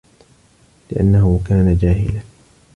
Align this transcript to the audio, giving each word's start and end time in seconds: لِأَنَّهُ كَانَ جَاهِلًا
لِأَنَّهُ 0.91 1.39
كَانَ 1.47 1.77
جَاهِلًا 1.77 2.21